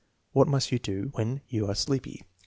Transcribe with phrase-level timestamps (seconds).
[0.31, 2.23] "What must you do": "When you are sleepy?"